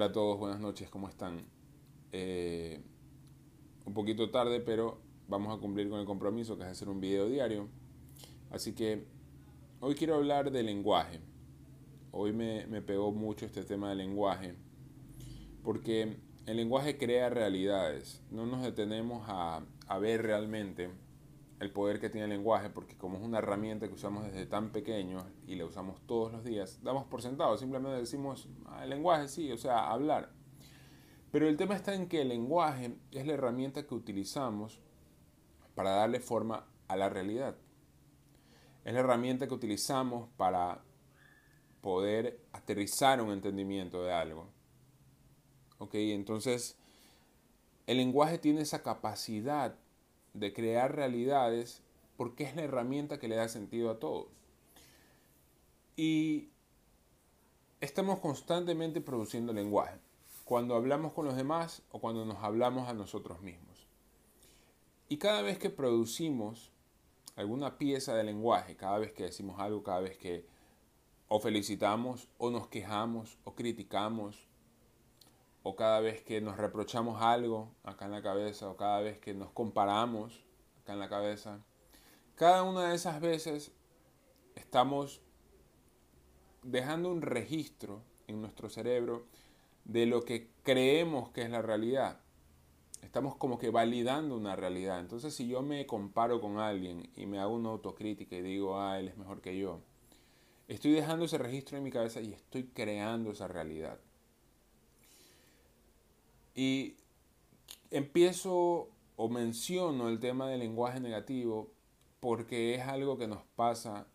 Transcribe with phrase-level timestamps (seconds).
[0.00, 1.44] Hola a todos, buenas noches, ¿cómo están?
[2.10, 2.80] Eh,
[3.84, 7.28] un poquito tarde, pero vamos a cumplir con el compromiso que es hacer un video
[7.28, 7.68] diario.
[8.50, 9.04] Así que
[9.78, 11.20] hoy quiero hablar de lenguaje.
[12.12, 14.54] Hoy me, pegó mucho este tema del lenguaje,
[15.62, 18.22] porque el lenguaje crea realidades.
[18.30, 20.88] No nos detenemos a, a ver realmente
[21.60, 24.72] el poder que tiene el lenguaje, porque como es una herramienta que usamos desde tan
[24.72, 29.28] pequeños y la usamos todos los días, damos por sentado, simplemente decimos, ah, el lenguaje
[29.28, 30.32] sí, o sea, hablar.
[31.30, 34.80] Pero el tema está en que el lenguaje es la herramienta que utilizamos
[35.74, 37.56] para darle forma a la realidad.
[38.84, 40.82] Es la herramienta que utilizamos para
[41.82, 44.48] poder aterrizar un entendimiento de algo.
[45.78, 45.94] ¿Ok?
[45.94, 46.78] Entonces,
[47.86, 49.78] el lenguaje tiene esa capacidad
[50.34, 51.82] de crear realidades
[52.16, 54.28] porque es la herramienta que le da sentido a todo.
[55.96, 56.50] Y
[57.80, 59.98] estamos constantemente produciendo lenguaje,
[60.44, 63.86] cuando hablamos con los demás o cuando nos hablamos a nosotros mismos.
[65.08, 66.70] Y cada vez que producimos
[67.36, 70.44] alguna pieza de lenguaje, cada vez que decimos algo, cada vez que
[71.28, 74.49] o felicitamos o nos quejamos o criticamos
[75.62, 79.34] o cada vez que nos reprochamos algo acá en la cabeza, o cada vez que
[79.34, 80.44] nos comparamos
[80.82, 81.60] acá en la cabeza,
[82.34, 83.72] cada una de esas veces
[84.54, 85.20] estamos
[86.62, 89.26] dejando un registro en nuestro cerebro
[89.84, 92.20] de lo que creemos que es la realidad.
[93.02, 95.00] Estamos como que validando una realidad.
[95.00, 98.98] Entonces si yo me comparo con alguien y me hago una autocrítica y digo, ah,
[98.98, 99.80] él es mejor que yo,
[100.68, 103.98] estoy dejando ese registro en mi cabeza y estoy creando esa realidad.
[106.54, 106.96] Y
[107.90, 111.70] empiezo o menciono el tema del lenguaje negativo
[112.20, 114.06] porque es algo que nos pasa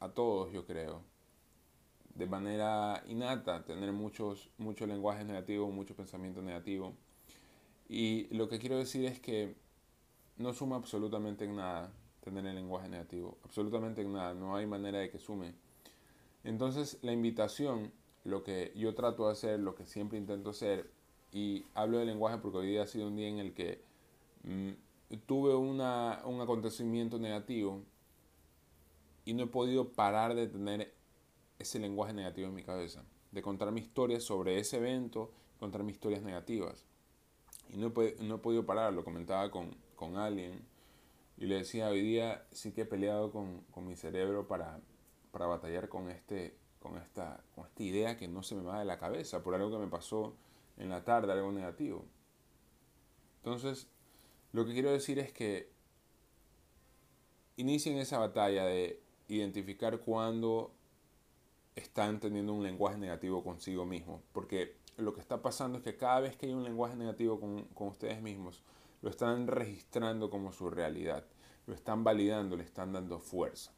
[0.00, 1.02] a todos, yo creo,
[2.14, 6.94] de manera innata, tener muchos, mucho lenguaje negativo, mucho pensamiento negativo.
[7.88, 9.54] Y lo que quiero decir es que
[10.36, 14.98] no suma absolutamente en nada tener el lenguaje negativo, absolutamente en nada, no hay manera
[14.98, 15.54] de que sume.
[16.42, 17.92] Entonces la invitación,
[18.24, 20.90] lo que yo trato de hacer, lo que siempre intento hacer,
[21.32, 23.82] y hablo de lenguaje porque hoy día ha sido un día en el que
[24.44, 27.82] mm, tuve una, un acontecimiento negativo
[29.24, 30.94] y no he podido parar de tener
[31.58, 35.96] ese lenguaje negativo en mi cabeza, de contar mi historia sobre ese evento, contar mis
[35.96, 36.84] historias negativas.
[37.68, 40.64] Y no he, no he podido parar, lo comentaba con, con, alguien
[41.36, 44.80] y le decía, hoy día sí que he peleado con, con mi cerebro para,
[45.32, 48.84] para batallar con, este, con, esta, con esta idea que no se me va de
[48.84, 50.34] la cabeza por algo que me pasó
[50.76, 52.04] en la tarde algo negativo.
[53.38, 53.88] Entonces,
[54.52, 55.70] lo que quiero decir es que
[57.56, 60.72] inicien esa batalla de identificar cuándo
[61.74, 64.22] están teniendo un lenguaje negativo consigo mismo.
[64.32, 67.64] Porque lo que está pasando es que cada vez que hay un lenguaje negativo con,
[67.66, 68.62] con ustedes mismos,
[69.02, 71.24] lo están registrando como su realidad,
[71.66, 73.72] lo están validando, le están dando fuerza.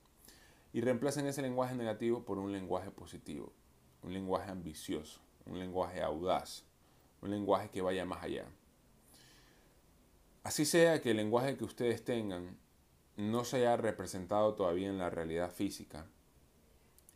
[0.72, 3.52] Y reemplacen ese lenguaje negativo por un lenguaje positivo,
[4.02, 6.64] un lenguaje ambicioso, un lenguaje audaz,
[7.22, 8.46] un lenguaje que vaya más allá.
[10.42, 12.56] Así sea que el lenguaje que ustedes tengan
[13.16, 16.06] no se haya representado todavía en la realidad física,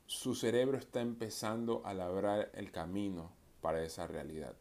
[0.06, 4.54] su cerebro está empezando a labrar el camino para esa realidad.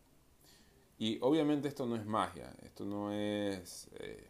[0.97, 3.89] Y obviamente esto no es magia, esto no es...
[3.99, 4.27] Eh,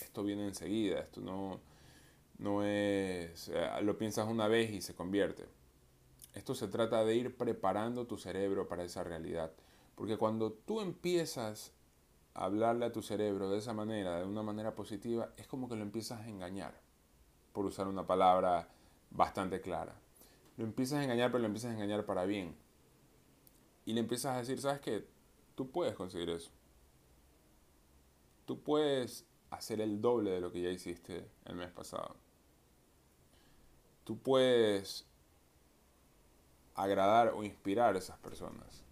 [0.00, 1.60] esto viene enseguida, esto no,
[2.38, 3.48] no es...
[3.48, 5.44] Eh, lo piensas una vez y se convierte.
[6.32, 9.52] Esto se trata de ir preparando tu cerebro para esa realidad.
[9.96, 11.72] Porque cuando tú empiezas
[12.34, 15.74] a hablarle a tu cerebro de esa manera, de una manera positiva, es como que
[15.74, 16.78] lo empiezas a engañar,
[17.52, 18.68] por usar una palabra
[19.10, 19.98] bastante clara.
[20.58, 22.54] Lo empiezas a engañar, pero lo empiezas a engañar para bien.
[23.86, 25.08] Y le empiezas a decir, ¿sabes qué?
[25.54, 26.50] Tú puedes conseguir eso.
[28.44, 32.16] Tú puedes hacer el doble de lo que ya hiciste el mes pasado.
[34.04, 35.06] Tú puedes
[36.74, 38.85] agradar o inspirar a esas personas.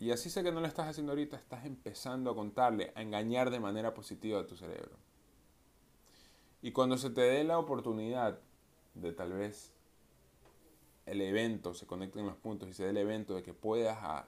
[0.00, 3.50] Y así sé que no lo estás haciendo ahorita, estás empezando a contarle, a engañar
[3.50, 4.96] de manera positiva a tu cerebro.
[6.62, 8.40] Y cuando se te dé la oportunidad
[8.94, 9.72] de tal vez
[11.06, 14.24] el evento, se conecten los puntos y se dé el evento de que puedas,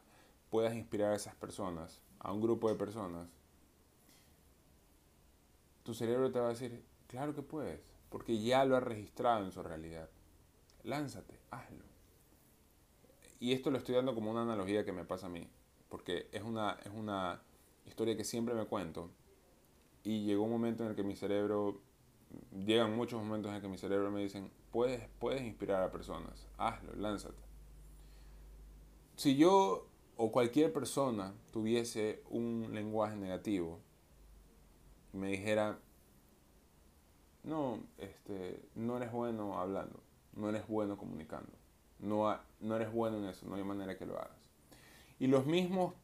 [0.50, 3.28] puedas inspirar a esas personas, a un grupo de personas,
[5.82, 7.80] tu cerebro te va a decir, claro que puedes,
[8.10, 10.10] porque ya lo has registrado en su realidad.
[10.82, 11.85] Lánzate, hazlo.
[13.38, 15.48] Y esto lo estoy dando como una analogía que me pasa a mí
[15.88, 17.40] porque es una, es una
[17.84, 19.10] historia que siempre me cuento.
[20.02, 21.80] Y llegó un momento en el que mi cerebro,
[22.52, 26.46] llegan muchos momentos en el que mi cerebro me dicen, puedes, puedes inspirar a personas,
[26.58, 27.42] hazlo, lánzate.
[29.16, 33.80] Si yo o cualquier persona tuviese un lenguaje negativo
[35.12, 35.78] y me dijera,
[37.42, 40.00] no, este, no eres bueno hablando,
[40.34, 41.52] no eres bueno comunicando,
[41.98, 44.50] no, no eres bueno en eso, no hay manera que lo hagas.
[45.18, 45.94] Y los mismos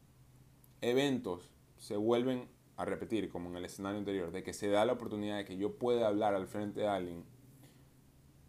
[0.81, 2.47] eventos se vuelven
[2.77, 5.57] a repetir, como en el escenario anterior, de que se da la oportunidad de que
[5.57, 7.23] yo pueda hablar al frente de alguien,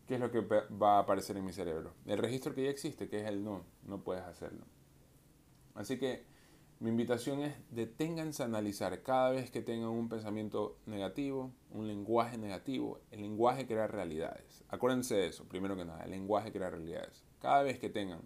[0.07, 1.93] ¿qué es lo que va a aparecer en mi cerebro?
[2.07, 4.65] El registro que ya existe, que es el no, no puedes hacerlo.
[5.75, 6.25] Así que
[6.81, 12.39] mi invitación es deténganse a analizar cada vez que tengan un pensamiento negativo, un lenguaje
[12.39, 14.65] negativo, el lenguaje crea realidades.
[14.69, 17.25] Acuérdense de eso, primero que nada, el lenguaje crea realidades.
[17.45, 18.23] Cada vez que tengan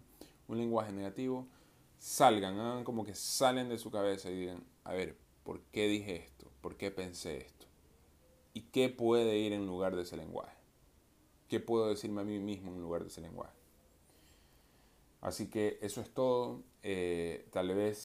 [0.47, 1.49] un lenguaje negativo,
[1.99, 6.15] salgan, hagan como que salen de su cabeza y digan, a ver, ¿por qué dije
[6.15, 6.53] esto?
[6.61, 7.67] ¿Por qué pensé esto?
[8.55, 10.57] ¿Y qué puede ir en lugar de ese lenguaje?
[11.49, 13.59] ¿Qué puedo decirme a mí mismo en lugar de ese lenguaje?
[15.21, 16.63] Así que eso es todo.
[16.85, 18.05] Eh, tal vez...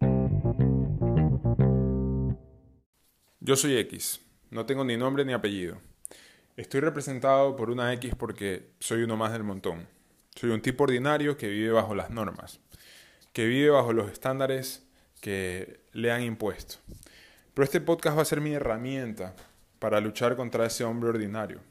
[3.39, 4.19] Yo soy X.
[4.49, 5.77] No tengo ni nombre ni apellido.
[6.57, 9.87] Estoy representado por una X porque soy uno más del montón.
[10.35, 12.59] Soy un tipo ordinario que vive bajo las normas,
[13.33, 14.83] que vive bajo los estándares
[15.21, 16.75] que le han impuesto.
[17.53, 19.35] Pero este podcast va a ser mi herramienta
[19.79, 21.61] para luchar contra ese hombre ordinario,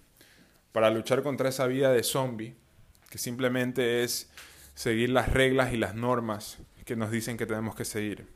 [0.70, 2.55] para luchar contra esa vida de zombie
[3.11, 4.31] que simplemente es
[4.75, 8.26] seguir las reglas y las normas que nos dicen que tenemos que seguir.